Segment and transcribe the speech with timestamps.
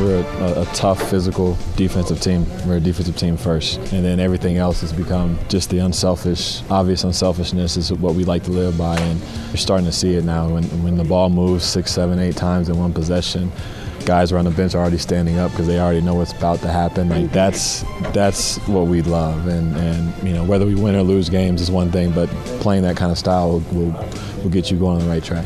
[0.00, 2.46] We're a, a, tough, physical defensive team.
[2.66, 3.78] We're a defensive team first.
[3.92, 8.42] And then everything else has become just the unselfish, obvious unselfishness is what we like
[8.44, 8.98] to live by.
[8.98, 10.48] And you're starting to see it now.
[10.48, 13.50] When, when the ball moves six, seven, eight times in one possession,
[14.04, 16.60] guys are on the bench are already standing up because they already know what's about
[16.60, 17.08] to happen.
[17.08, 19.48] Like that's that's what we love.
[19.48, 22.28] And, and you know whether we win or lose games is one thing, but
[22.60, 24.08] playing that kind of style will, will,
[24.42, 25.44] will get you going on the right track.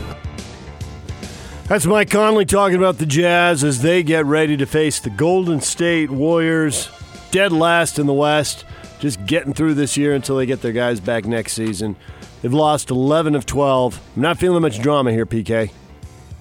[1.70, 5.60] That's Mike Conley talking about the Jazz as they get ready to face the Golden
[5.60, 6.90] State Warriors,
[7.30, 8.64] dead last in the West,
[8.98, 11.94] just getting through this year until they get their guys back next season.
[12.42, 14.00] They've lost 11 of 12.
[14.16, 15.70] I'm not feeling much drama here, PK.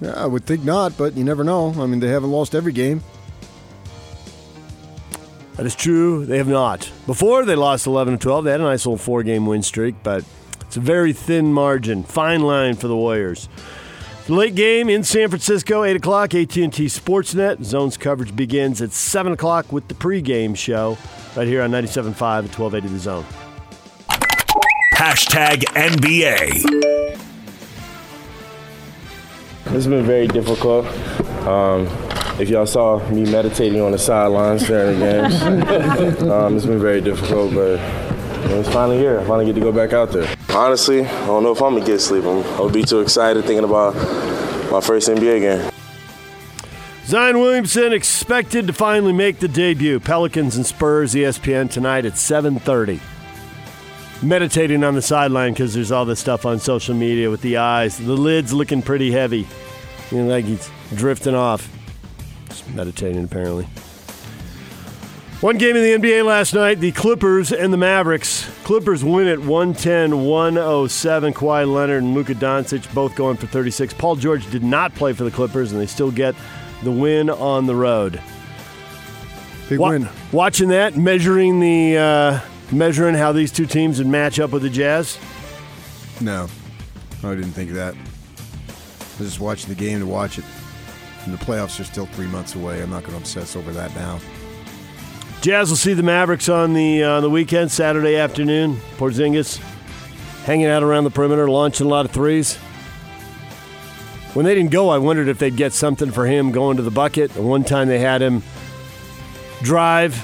[0.02, 1.76] Yeah, I would think not, but you never know.
[1.78, 3.04] I mean, they haven't lost every game.
[5.58, 6.26] That is true.
[6.26, 6.92] They have not.
[7.06, 9.94] Before they lost 11 of 12, they had a nice little four game win streak,
[10.02, 10.24] but
[10.62, 12.04] it's a very thin margin.
[12.04, 13.48] Fine line for the Warriors.
[14.30, 17.64] The late game in San Francisco, 8 o'clock, AT&T Sportsnet.
[17.64, 21.00] Zones coverage begins at 7 o'clock with the pregame show
[21.36, 23.26] right here on 97.5 at 1280 The Zone.
[24.94, 26.62] Hashtag NBA.
[29.76, 30.86] It's been very difficult.
[31.48, 31.88] Um,
[32.40, 37.02] if y'all saw me meditating on the sidelines during the games, um, it's been very
[37.02, 37.80] difficult, but
[38.52, 39.20] it's finally here.
[39.20, 40.32] I finally get to go back out there.
[40.60, 42.26] Honestly, I don't know if I'm gonna get sleep.
[42.26, 43.96] I'm, I'll be too excited thinking about
[44.70, 45.72] my first NBA game.
[47.06, 50.02] Zion Williamson expected to finally make the debut.
[50.02, 53.00] Pelicans and Spurs, ESPN tonight at 7:30.
[54.22, 57.98] Meditating on the sideline because there's all this stuff on social media with the eyes.
[57.98, 59.48] The lid's looking pretty heavy,
[60.12, 61.70] you know, like he's drifting off.
[62.50, 63.66] Just meditating apparently.
[65.42, 68.46] One game in the NBA last night, the Clippers and the Mavericks.
[68.66, 71.34] Clippers win at 110 107.
[71.34, 73.94] Kawhi Leonard and Luka Doncic both going for 36.
[73.94, 76.36] Paul George did not play for the Clippers, and they still get
[76.84, 78.22] the win on the road.
[79.70, 80.10] Big Wa- win.
[80.34, 82.40] Watching that, measuring the uh,
[82.74, 85.18] measuring how these two teams would match up with the Jazz.
[86.20, 86.50] No,
[87.24, 87.94] I didn't think of that.
[87.96, 90.44] I was just watching the game to watch it.
[91.24, 92.82] And the playoffs are still three months away.
[92.82, 94.20] I'm not going to obsess over that now.
[95.42, 98.76] Jazz will see the Mavericks on the uh, the weekend, Saturday afternoon.
[98.98, 99.58] Porzingis
[100.44, 102.58] hanging out around the perimeter, launching a lot of threes.
[104.34, 106.92] When they didn't go, I wondered if they'd get something for him going to the
[106.92, 107.36] bucket.
[107.38, 108.44] And one time they had him
[109.64, 110.16] drive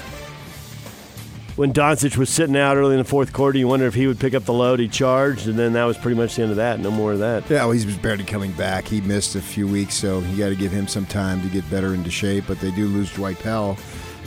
[1.56, 3.58] when Doncic was sitting out early in the fourth quarter.
[3.58, 4.80] You wondered if he would pick up the load.
[4.80, 6.78] He charged, and then that was pretty much the end of that.
[6.78, 7.48] No more of that.
[7.48, 8.86] Yeah, well, he was barely coming back.
[8.86, 11.68] He missed a few weeks, so you got to give him some time to get
[11.70, 12.44] better into shape.
[12.46, 13.78] But they do lose Dwight Powell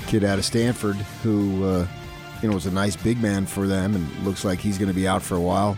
[0.09, 1.87] kid out of Stanford who, uh,
[2.41, 4.93] you know, was a nice big man for them and looks like he's going to
[4.93, 5.77] be out for a while.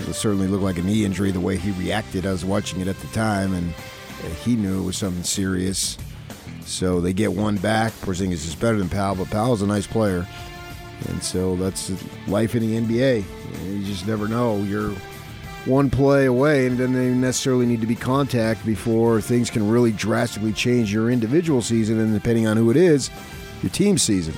[0.00, 2.26] It certainly looked like a knee injury the way he reacted.
[2.26, 3.72] I was watching it at the time, and
[4.42, 5.96] he knew it was something serious.
[6.64, 7.92] So they get one back.
[7.92, 10.26] Porzingis is better than Powell, but Powell's a nice player,
[11.08, 11.92] and so that's
[12.26, 13.24] life in the NBA.
[13.64, 14.56] You just never know.
[14.58, 14.92] You're
[15.66, 19.92] one play away, and doesn't even necessarily need to be contact before things can really
[19.92, 22.00] drastically change your individual season.
[22.00, 23.08] And depending on who it is,
[23.62, 24.34] your team season.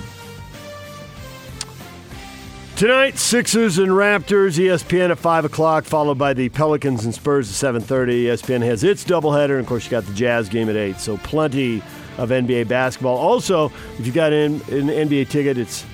[2.75, 7.73] Tonight, Sixers and Raptors, ESPN at 5 o'clock, followed by the Pelicans and Spurs at
[7.73, 8.25] 7.30.
[8.25, 11.15] ESPN has its doubleheader, and of course, you got the Jazz game at 8, so
[11.15, 11.81] plenty
[12.17, 13.15] of NBA basketball.
[13.15, 15.85] Also, if you got in an NBA ticket, it's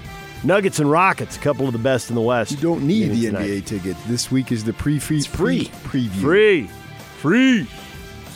[0.44, 2.52] Nuggets and Rockets, a couple of the best in the West.
[2.52, 3.48] You don't need the tonight.
[3.48, 3.98] NBA ticket.
[4.08, 6.22] This week is the pre-free free preview.
[6.22, 6.68] Free.
[7.20, 7.66] Free.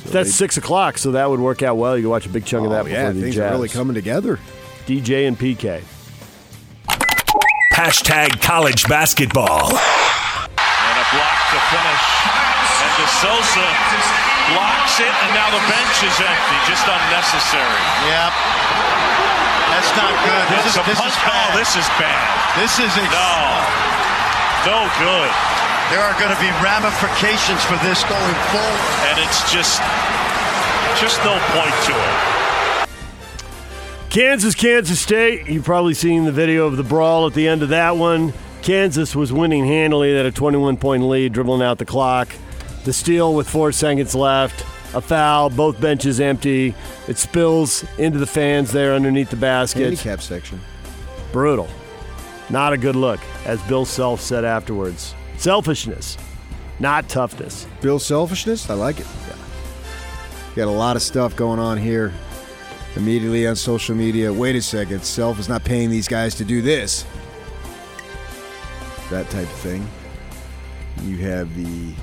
[0.03, 1.97] So That's 6 o'clock, so that would work out well.
[1.97, 3.51] You watch a big chunk oh, of that yeah, before the things Jazz.
[3.51, 4.39] are really coming together.
[4.85, 5.81] DJ and PK.
[7.73, 9.73] Hashtag college basketball.
[9.73, 12.06] And a block to finish.
[12.86, 13.65] And De Sousa
[14.54, 16.57] blocks it, and now the bench is empty.
[16.69, 17.81] Just unnecessary.
[18.13, 18.31] Yep.
[19.74, 20.45] That's not good.
[20.54, 21.50] This, is, a this punch is bad.
[21.57, 22.25] This is bad.
[22.62, 23.42] This is a no,
[24.69, 25.33] no good.
[25.89, 29.81] There are going to be ramifications for this going forward, and it's just,
[31.01, 32.44] just no point to it.
[34.15, 35.45] Kansas, Kansas State.
[35.47, 38.31] You've probably seen the video of the brawl at the end of that one.
[38.62, 40.12] Kansas was winning handily.
[40.13, 42.29] They had a 21 point lead, dribbling out the clock.
[42.85, 44.62] The steal with four seconds left.
[44.95, 46.73] A foul, both benches empty.
[47.09, 49.81] It spills into the fans there underneath the basket.
[49.81, 50.61] Handicap section.
[51.33, 51.68] Brutal.
[52.50, 55.13] Not a good look, as Bill Self said afterwards.
[55.35, 56.18] Selfishness,
[56.79, 57.68] not toughness.
[57.81, 58.69] Bill selfishness.
[58.69, 59.07] I like it.
[60.56, 62.13] Got a lot of stuff going on here.
[62.95, 64.31] Immediately on social media.
[64.31, 65.03] Wait a second.
[65.03, 67.06] Self is not paying these guys to do this.
[69.09, 69.88] That type of thing.
[71.03, 71.94] You have the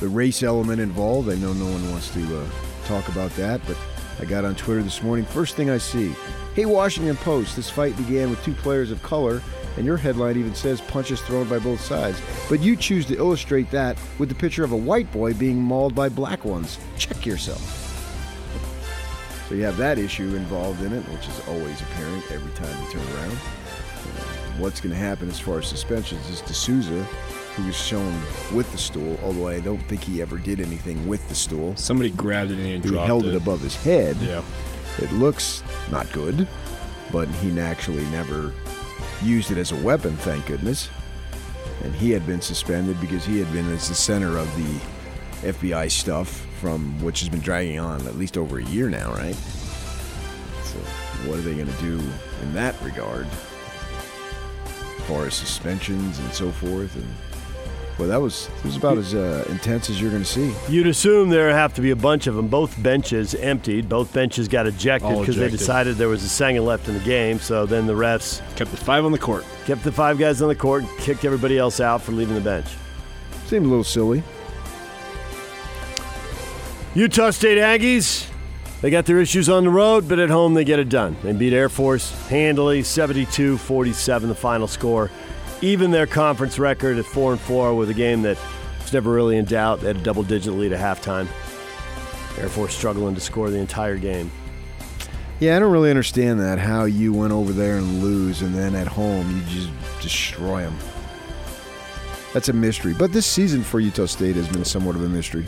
[0.00, 1.30] the race element involved.
[1.30, 2.46] I know no one wants to uh,
[2.86, 3.76] talk about that, but
[4.20, 5.24] I got on Twitter this morning.
[5.24, 6.12] First thing I see,
[6.54, 9.40] hey Washington Post, this fight began with two players of color,
[9.76, 12.20] and your headline even says punches thrown by both sides.
[12.48, 15.94] But you choose to illustrate that with the picture of a white boy being mauled
[15.94, 16.78] by black ones.
[16.98, 17.83] Check yourself.
[19.54, 22.90] So you have that issue involved in it, which is always apparent every time you
[22.90, 23.30] turn around.
[23.30, 27.04] Uh, what's going to happen as far as suspensions is De Sousa,
[27.54, 28.20] who was shown
[28.52, 31.76] with the stool, although I don't think he ever did anything with the stool.
[31.76, 33.34] Somebody grabbed it and He held it.
[33.34, 34.16] it above his head.
[34.16, 34.42] Yeah.
[34.98, 36.48] It looks not good,
[37.12, 38.52] but he actually never
[39.22, 40.88] used it as a weapon, thank goodness.
[41.84, 44.80] And he had been suspended because he had been as the center of the
[45.52, 49.34] FBI stuff from which has been dragging on at least over a year now, right?
[49.34, 50.78] So
[51.28, 52.00] what are they going to do
[52.40, 53.26] in that regard?
[54.96, 57.06] As far as suspensions and so forth and
[57.98, 60.54] well, that was it was about as uh, intense as you're going to see.
[60.70, 62.48] You'd assume there have to be a bunch of them.
[62.48, 63.86] Both benches emptied.
[63.86, 67.40] Both benches got ejected because they decided there was a second left in the game.
[67.40, 69.44] So then the refs Kept the five on the court.
[69.66, 72.68] kept the five guys on the court, kicked everybody else out for leaving the bench.
[73.48, 74.22] Seemed a little silly.
[76.94, 78.30] Utah State Aggies,
[78.80, 81.16] they got their issues on the road, but at home they get it done.
[81.24, 85.10] They beat Air Force handily, 72 47, the final score.
[85.60, 88.38] Even their conference record at 4 and 4 with a game that
[88.80, 89.80] was never really in doubt.
[89.80, 91.26] They had a double digit lead at halftime.
[92.38, 94.30] Air Force struggling to score the entire game.
[95.40, 96.60] Yeah, I don't really understand that.
[96.60, 99.70] How you went over there and lose, and then at home you just
[100.00, 100.78] destroy them.
[102.32, 102.94] That's a mystery.
[102.96, 105.44] But this season for Utah State has been somewhat of a mystery.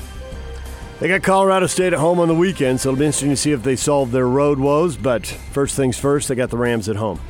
[0.98, 3.52] They got Colorado State at home on the weekend, so it'll be interesting to see
[3.52, 4.96] if they solve their road woes.
[4.96, 7.20] But first things first, they got the Rams at home.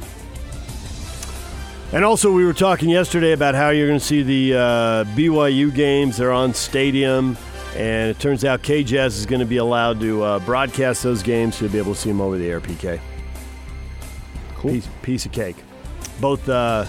[1.92, 5.74] And also, we were talking yesterday about how you're going to see the uh, BYU
[5.74, 6.16] games.
[6.16, 7.36] They're on Stadium,
[7.74, 11.56] and it turns out KJazz is going to be allowed to uh, broadcast those games,
[11.56, 12.60] so you'll be able to see them over the air.
[12.60, 13.00] PK,
[14.56, 14.72] Cool.
[14.72, 15.56] piece, piece of cake.
[16.20, 16.82] Both uh,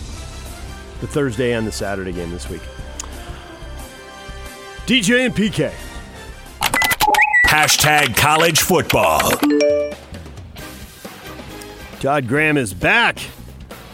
[1.01, 2.61] the Thursday and the Saturday game this week.
[4.85, 5.71] DJ and PK.
[7.47, 9.21] Hashtag college football.
[12.01, 13.19] Todd Graham is back.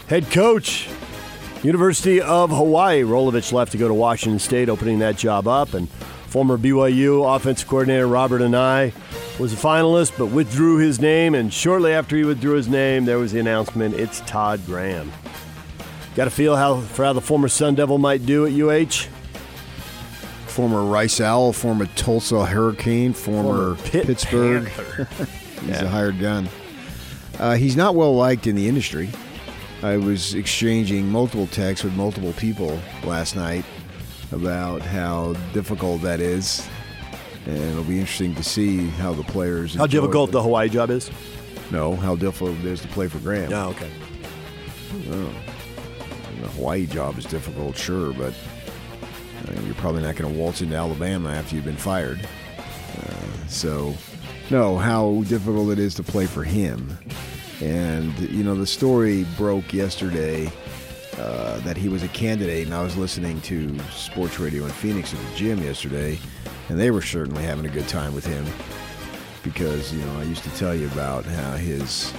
[0.08, 0.88] Head coach,
[1.62, 3.02] University of Hawaii.
[3.02, 5.72] Rolovich left to go to Washington State, opening that job up.
[5.72, 5.88] And
[6.26, 8.92] former BYU offensive coordinator Robert Anae
[9.38, 11.36] was a finalist, but withdrew his name.
[11.36, 15.12] And shortly after he withdrew his name, there was the announcement it's Todd Graham.
[16.16, 19.13] Got a feel how for how the former Sun Devil might do at UH?
[20.54, 24.68] Former Rice Owl, former Tulsa Hurricane, former, Former Pitt Pittsburgh.
[25.66, 26.48] he's a hired gun.
[27.40, 29.10] Uh, he's not well liked in the industry.
[29.82, 33.64] I was exchanging multiple texts with multiple people last night
[34.30, 36.64] about how difficult that is.
[37.46, 39.74] And it'll be interesting to see how the players.
[39.74, 40.34] How difficult it.
[40.34, 41.10] the Hawaii job is?
[41.72, 43.52] No, how difficult it is to play for Graham.
[43.52, 43.90] Oh, okay.
[45.02, 48.32] The Hawaii job is difficult, sure, but
[49.48, 52.26] uh, you're probably not going to waltz into Alabama after you've been fired.
[52.58, 53.94] Uh, so,
[54.50, 56.96] no, how difficult it is to play for him.
[57.60, 60.50] And, you know, the story broke yesterday
[61.18, 65.14] uh, that he was a candidate, and I was listening to sports radio in Phoenix
[65.14, 66.18] at the gym yesterday,
[66.68, 68.44] and they were certainly having a good time with him
[69.42, 72.12] because, you know, I used to tell you about how his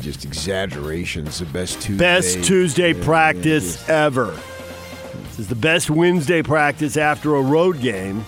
[0.00, 1.98] just exaggerations, the best Tuesday.
[2.04, 4.38] Best Tuesday practice just- ever.
[5.32, 8.22] This is the best Wednesday practice after a road game.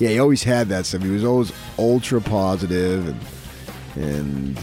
[0.00, 1.02] Yeah, he always had that stuff.
[1.02, 3.06] He was always ultra positive,
[3.96, 4.60] and and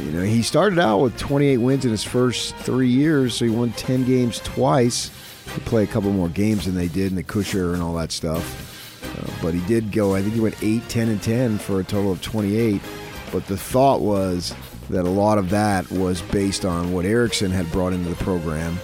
[0.00, 3.50] you know he started out with 28 wins in his first three years, so he
[3.52, 5.12] won 10 games twice.
[5.54, 8.10] He played a couple more games than they did in the Kusher and all that
[8.10, 9.00] stuff.
[9.04, 10.16] Uh, but he did go.
[10.16, 12.82] I think he went 8, 10, and 10 for a total of 28.
[13.30, 14.52] But the thought was
[14.90, 18.80] that a lot of that was based on what Erickson had brought into the program,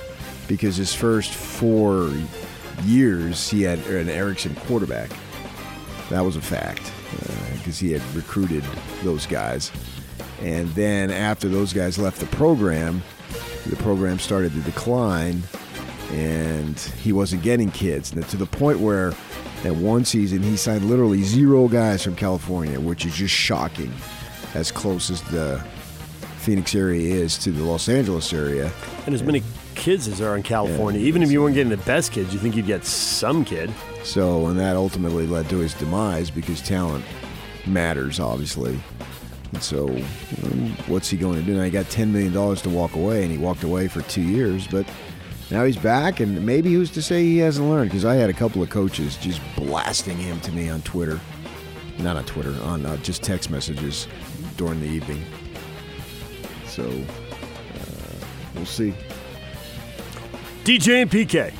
[0.48, 2.12] because his first four
[2.84, 5.10] years he had an Erickson quarterback.
[6.10, 8.64] That was a fact uh, because he had recruited
[9.02, 9.70] those guys.
[10.40, 13.02] And then after those guys left the program,
[13.66, 15.42] the program started to decline
[16.10, 18.12] and he wasn't getting kids.
[18.12, 19.14] And to the point where
[19.64, 23.92] at one season he signed literally zero guys from California, which is just shocking
[24.54, 25.64] as close as the
[26.38, 28.70] Phoenix area is to the Los Angeles area.
[29.06, 29.42] And as many
[29.82, 31.00] kids as there are in California.
[31.00, 33.68] Even if you weren't getting the best kids, you think you'd get some kid.
[34.04, 37.04] So, and that ultimately led to his demise because talent
[37.66, 38.78] matters, obviously.
[39.52, 41.56] And so, um, what's he going to do?
[41.56, 44.68] Now, he got $10 million to walk away, and he walked away for two years,
[44.68, 44.86] but
[45.50, 47.90] now he's back, and maybe who's to say he hasn't learned?
[47.90, 51.18] Because I had a couple of coaches just blasting him to me on Twitter.
[51.98, 54.06] Not on Twitter, on uh, just text messages
[54.56, 55.24] during the evening.
[56.66, 58.94] So, uh, we'll see.
[60.64, 61.52] DJ and PK.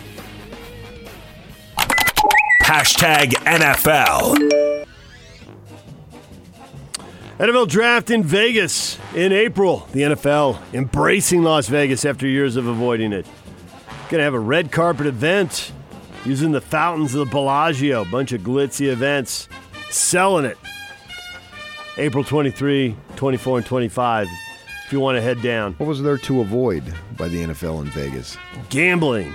[2.63, 4.87] Hashtag NFL.
[7.39, 9.89] NFL draft in Vegas in April.
[9.91, 13.27] The NFL embracing Las Vegas after years of avoiding it.
[14.11, 15.73] To have a red carpet event
[16.25, 18.05] using the fountains of the Bellagio.
[18.05, 19.49] Bunch of glitzy events.
[19.91, 20.59] Selling it.
[21.99, 24.29] April 23, 24, and 25.
[24.93, 25.73] If you want to head down.
[25.79, 26.85] What was there to avoid
[27.17, 28.37] by the NFL in Vegas?
[28.69, 29.35] Gambling.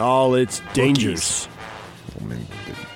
[0.00, 1.46] All its dangers.
[2.20, 2.44] I mean,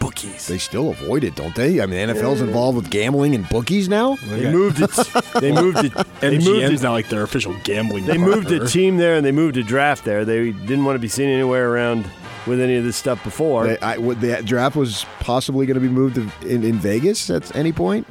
[0.01, 0.49] Bookies.
[0.49, 1.81] they still avoid it, don't they?
[1.81, 4.17] I mean, the NFL's involved with gambling and bookies now.
[4.27, 4.91] They moved it.
[5.41, 5.93] They moved it.
[6.21, 6.85] They moved MGM's it.
[6.85, 8.07] now like their official gambling.
[8.07, 8.67] They moved a partner.
[8.67, 10.25] team there and they moved a draft there.
[10.25, 12.11] They didn't want to be seen anywhere around
[12.45, 13.69] with any of this stuff before.
[13.69, 17.31] They, I, what, the draft was possibly going to be moved to, in, in Vegas
[17.31, 18.05] at any point.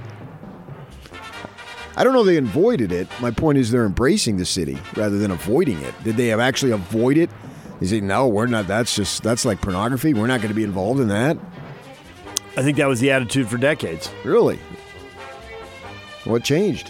[1.99, 3.09] I don't know if they avoided it.
[3.19, 5.93] My point is they're embracing the city rather than avoiding it.
[6.05, 7.29] Did they have actually avoid it?
[7.81, 8.25] Is it no?
[8.25, 8.67] We're not.
[8.67, 10.13] That's just that's like pornography.
[10.13, 11.37] We're not going to be involved in that.
[12.55, 14.09] I think that was the attitude for decades.
[14.23, 14.59] Really?
[16.23, 16.89] What changed?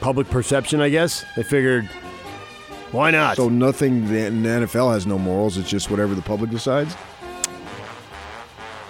[0.00, 1.24] Public perception, I guess.
[1.34, 1.86] They figured,
[2.92, 3.36] why not?
[3.36, 4.06] So nothing.
[4.06, 5.58] The, the NFL has no morals.
[5.58, 6.94] It's just whatever the public decides.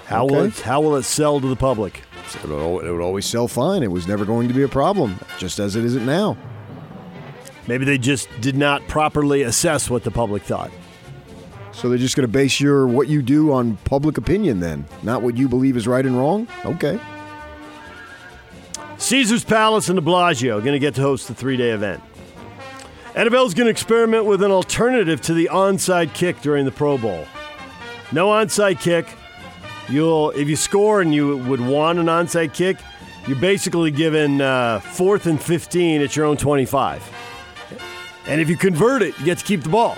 [0.04, 2.02] how will it, how will it sell to the public?
[2.36, 3.82] It would, it would always sell fine.
[3.82, 6.36] It was never going to be a problem, just as it isn't now.
[7.66, 10.70] Maybe they just did not properly assess what the public thought.
[11.72, 15.22] So they're just going to base your what you do on public opinion, then, not
[15.22, 16.48] what you believe is right and wrong.
[16.64, 17.00] Okay.
[18.98, 22.02] Caesar's Palace and the Bellagio going to get to host the three-day event.
[23.14, 27.26] NFL's going to experiment with an alternative to the onside kick during the Pro Bowl.
[28.12, 29.06] No onside kick.
[29.88, 32.78] You'll if you score and you would want an onside kick,
[33.26, 37.02] you're basically given uh, fourth and 15 at your own 25.
[38.26, 39.96] And if you convert it, you get to keep the ball.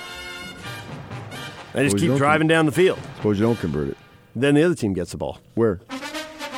[1.75, 2.99] And just you keep don't driving down the field.
[3.17, 3.97] Suppose you don't convert it.
[4.37, 5.38] Then the other team gets the ball.
[5.55, 5.81] Where?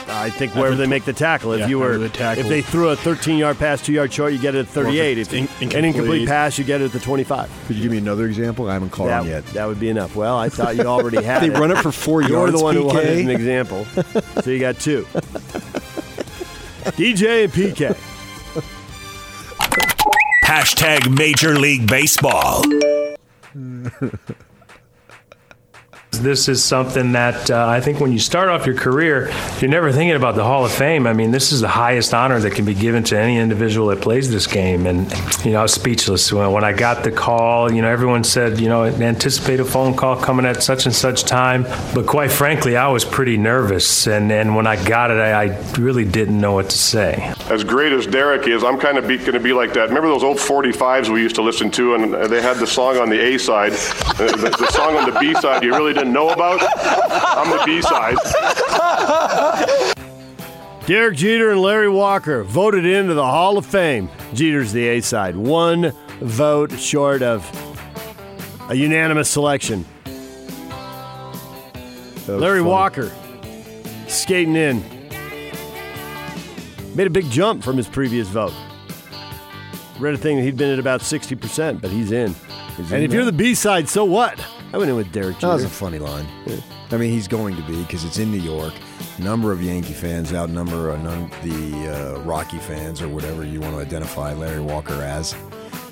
[0.09, 1.53] I think wherever they make the tackle.
[1.53, 2.07] If Yeah, you were, the
[2.39, 5.19] if they threw a 13-yard pass, two-yard short, you get it at 38.
[5.19, 5.85] If in- an incomplete.
[5.85, 7.51] incomplete pass, you get it at the 25.
[7.67, 8.69] Could you give me another example?
[8.71, 9.45] I haven't caught That, yet.
[9.47, 10.15] that would be enough.
[10.15, 11.59] Well, I thought you already had They it.
[11.59, 12.31] run it for 4 yards.
[12.31, 12.59] You're yards.
[12.59, 13.85] the one who wanted an example,
[14.43, 15.03] so you got two.
[16.97, 17.97] DJ and PK.
[20.45, 22.63] Hashtag Major League Baseball.
[26.21, 29.31] This is something that uh, I think when you start off your career,
[29.61, 31.07] you're never thinking about the Hall of Fame.
[31.07, 34.01] I mean, this is the highest honor that can be given to any individual that
[34.01, 34.87] plays this game.
[34.87, 35.13] And,
[35.45, 36.33] you know, I was speechless.
[36.33, 40.17] When, I got the call, you know, everyone said, you know, anticipate a phone call
[40.17, 41.65] coming at such and such time.
[41.95, 44.07] But quite frankly, I was pretty nervous.
[44.07, 47.33] And, and when I got it, I, I really didn't know what to say.
[47.51, 49.89] as great as Derek is, I'm kind of going to be like that.
[49.89, 53.11] Remember those old 45s we used to listen to, and they had the song on
[53.11, 56.31] the A side, uh, the, the song on the B side you really didn't know
[56.31, 56.61] about.
[56.63, 58.17] I'm the B side.
[60.87, 64.09] Derek Jeter and Larry Walker voted into the Hall of Fame.
[64.35, 65.35] Jeter's the A side.
[65.35, 67.45] One vote short of
[68.71, 69.85] a unanimous selection.
[72.29, 72.63] Larry funny.
[72.63, 73.13] Walker
[74.09, 74.83] skating in.
[76.95, 78.55] Made a big jump from his previous vote.
[79.99, 82.35] Read a thing that he'd been at about 60%, but he's in.
[82.77, 84.39] He's and in if you're the B side, so what?
[84.73, 86.27] I went in with Derek That was a funny line.
[86.91, 88.75] I mean, he's going to be because it's in New York.
[89.19, 90.91] Number of Yankee fans outnumber
[91.43, 95.35] the uh, Rocky fans or whatever you want to identify Larry Walker as.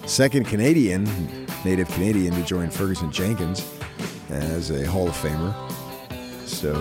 [0.07, 1.05] Second Canadian,
[1.65, 3.67] native Canadian, to join Ferguson Jenkins
[4.29, 5.55] as a Hall of Famer.
[6.47, 6.75] So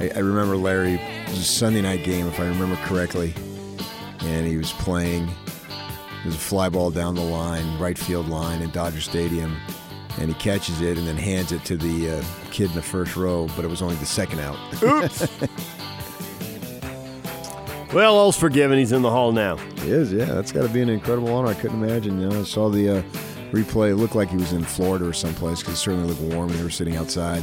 [0.00, 3.32] I, I remember Larry, it was a Sunday night game, if I remember correctly,
[4.20, 5.28] and he was playing.
[6.22, 9.56] There's a fly ball down the line, right field line in Dodger Stadium,
[10.18, 13.16] and he catches it and then hands it to the uh, kid in the first
[13.16, 14.56] row, but it was only the second out.
[14.82, 15.28] Oops.
[17.92, 18.78] well, all's forgiven.
[18.78, 19.56] He's in the Hall now.
[19.56, 20.26] He is, yeah.
[20.26, 21.48] That's got to be an incredible honor.
[21.48, 22.20] I couldn't imagine.
[22.20, 23.02] You know, I saw the uh,
[23.50, 23.90] replay.
[23.90, 26.48] It looked like he was in Florida or someplace because it certainly looked warm.
[26.48, 27.42] When they were sitting outside,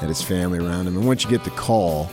[0.00, 0.96] had his family around him.
[0.96, 2.10] And once you get the call,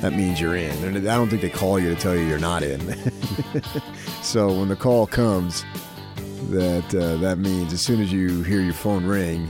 [0.00, 0.72] that means you're in.
[0.84, 2.80] And I don't think they call you to tell you you're not in.
[4.22, 5.64] so when the call comes,
[6.50, 9.48] that uh, that means as soon as you hear your phone ring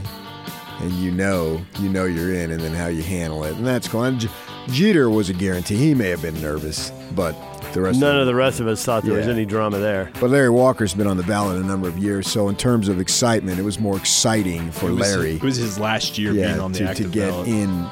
[0.81, 3.87] and you know you know you're in, and then how you handle it, and that's
[3.87, 4.03] cool.
[4.03, 4.29] And J-
[4.67, 5.75] Jeter was a guarantee.
[5.75, 7.33] He may have been nervous, but
[7.73, 10.11] the rest None of, of the rest of us thought there was any drama there.
[10.19, 12.99] But Larry Walker's been on the ballot a number of years, so in terms of
[12.99, 15.35] excitement, it was more exciting for It was- Larry.
[15.35, 17.47] It was his last year yeah, being on the to, to get ballot.
[17.47, 17.85] in.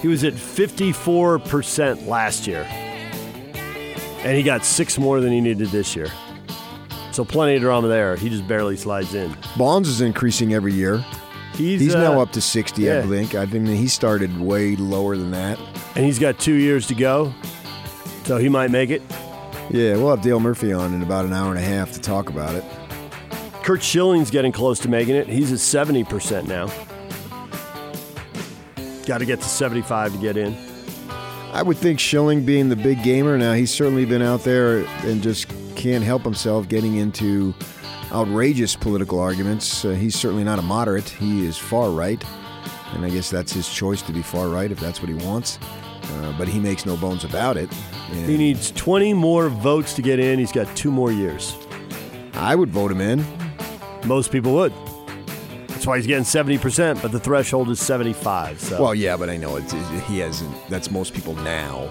[0.00, 2.66] He was at 54% last year.
[4.24, 6.08] And he got six more than he needed this year.
[7.16, 8.14] So plenty of drama there.
[8.14, 9.34] He just barely slides in.
[9.56, 11.02] Bonds is increasing every year.
[11.54, 12.98] He's, He's uh, now up to 60, yeah.
[12.98, 13.34] I think.
[13.34, 15.58] I think he started way lower than that.
[15.94, 17.32] And he's got two years to go.
[18.24, 19.00] So he might make it.
[19.70, 22.28] Yeah, we'll have Dale Murphy on in about an hour and a half to talk
[22.28, 22.62] about it.
[23.62, 25.26] Curt Schilling's getting close to making it.
[25.26, 26.66] He's at 70% now.
[29.06, 30.54] Got to get to 75 to get in.
[31.54, 35.22] I would think Schilling being the big gamer now, he's certainly been out there and
[35.22, 35.46] just
[35.76, 37.54] can't help himself getting into
[38.10, 39.84] outrageous political arguments.
[39.84, 41.08] Uh, he's certainly not a moderate.
[41.08, 42.22] He is far right.
[42.94, 45.58] And I guess that's his choice to be far right if that's what he wants.
[46.02, 47.68] Uh, but he makes no bones about it.
[48.12, 50.38] And He needs 20 more votes to get in.
[50.38, 51.56] He's got two more years.
[52.34, 53.24] I would vote him in.
[54.04, 54.72] Most people would.
[55.68, 58.60] That's why he's getting 70%, but the threshold is 75.
[58.60, 60.54] So Well, yeah, but I know it's, it, he hasn't.
[60.68, 61.88] That's most people now.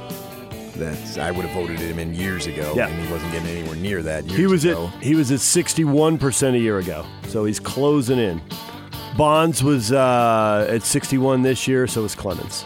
[0.78, 2.88] That's I would have voted him in years ago, Yeah.
[2.88, 4.26] and he wasn't getting anywhere near that.
[4.26, 4.92] He was ago.
[4.96, 7.06] at he was at 61% a year ago.
[7.28, 8.42] So he's closing in.
[9.18, 12.66] Bonds was uh, at 61 this year, so was Clemens.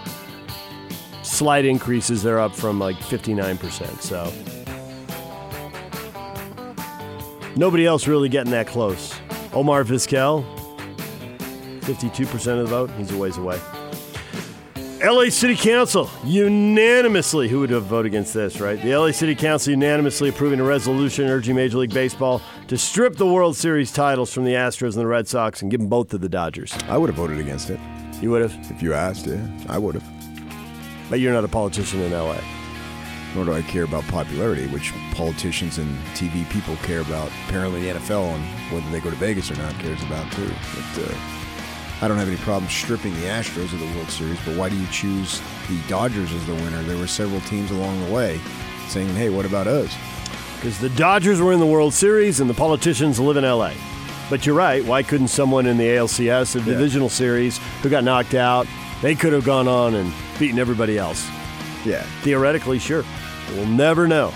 [1.21, 2.23] Slight increases.
[2.23, 4.01] They're up from like 59%.
[4.01, 4.31] So
[7.55, 9.13] nobody else really getting that close.
[9.53, 10.43] Omar Vizquel,
[11.81, 12.89] 52% of the vote.
[12.97, 13.59] He's a ways away.
[15.01, 18.81] LA City Council unanimously, who would have voted against this, right?
[18.81, 23.25] The LA City Council unanimously approving a resolution urging Major League Baseball to strip the
[23.25, 26.17] World Series titles from the Astros and the Red Sox and give them both to
[26.17, 26.73] the Dodgers.
[26.89, 27.79] I would have voted against it
[28.21, 29.25] You would have, if you asked.
[29.25, 31.09] Yeah, I would have.
[31.09, 32.37] but you're not a politician in LA.
[33.35, 37.29] Nor do I care about popularity, which politicians and TV people care about.
[37.47, 40.47] Apparently, the NFL and whether they go to Vegas or not cares about too.
[40.47, 41.15] But uh,
[42.01, 44.39] I don't have any problem stripping the Astros of the World Series.
[44.45, 46.81] But why do you choose the Dodgers as the winner?
[46.83, 48.39] There were several teams along the way
[48.87, 49.93] saying, "Hey, what about us?"
[50.55, 53.71] Because the Dodgers were in the World Series and the politicians live in LA.
[54.29, 54.83] But you're right.
[54.85, 58.67] Why couldn't someone in the ALCS, the divisional series, who got knocked out,
[59.01, 61.27] they could have gone on and beaten everybody else?
[61.85, 63.03] Yeah, Theoretically, sure.
[63.55, 64.33] We'll never know.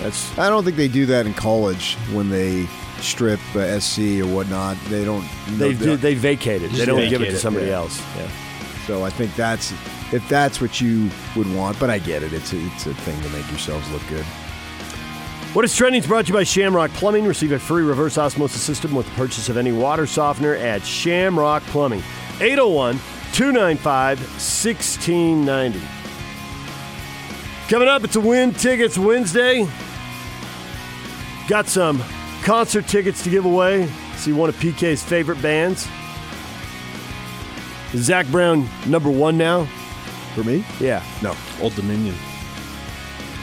[0.00, 2.68] That's I don't think they do that in college when they
[3.02, 4.76] strip uh, SC or whatnot.
[4.88, 5.26] They don't.
[5.50, 6.72] they no, they vacate it.
[6.72, 7.76] They don't give it to somebody yeah.
[7.76, 8.00] else.
[8.16, 8.30] Yeah.
[8.86, 9.72] So I think that's
[10.12, 11.78] if that's what you would want.
[11.78, 12.32] But I get it.
[12.32, 14.24] It's a, it's a thing to make yourselves look good.
[15.54, 17.26] What is trending is brought to you by Shamrock Plumbing.
[17.26, 21.62] Receive a free reverse osmosis system with the purchase of any water softener at Shamrock
[21.64, 22.02] Plumbing.
[22.40, 22.96] 801
[23.32, 25.80] 295 1690.
[27.68, 29.66] Coming up, it's a Win Tickets Wednesday.
[31.48, 32.02] Got some
[32.42, 33.86] concert tickets to give away.
[34.16, 35.88] See one of PK's favorite bands.
[37.92, 39.66] Is Zac Brown number one now?
[40.34, 41.02] For me, Yeah.
[41.22, 41.36] no.
[41.60, 42.14] Old Dominion.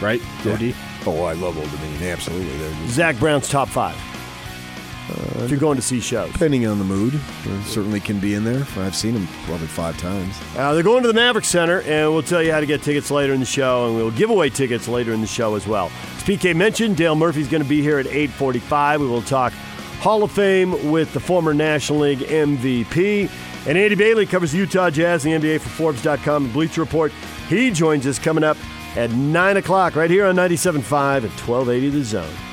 [0.02, 0.22] Right?
[0.44, 0.54] Yeah.
[0.54, 0.76] OD?
[1.06, 2.04] Oh, I love Old Dominion.
[2.12, 2.58] Absolutely.
[2.58, 3.96] They're just- Zac Brown's top five.
[5.44, 6.32] If you're going to see shows.
[6.32, 8.66] depending on the mood, uh, certainly can be in there.
[8.78, 10.36] I've seen them probably five times.
[10.56, 13.10] Uh, they're going to the Maverik Center, and we'll tell you how to get tickets
[13.10, 15.92] later in the show, and we'll give away tickets later in the show as well.
[16.18, 19.00] As PK mentioned, Dale Murphy's going to be here at 8:45.
[19.00, 19.54] We will talk
[20.02, 23.30] Hall of Fame with the former National League MVP,
[23.68, 27.12] and Andy Bailey covers the Utah Jazz, and the NBA for Forbes.com and Bleacher Report.
[27.50, 28.58] He joins us coming up
[28.96, 32.49] at nine o'clock right here on 97.5 and 1280 The Zone.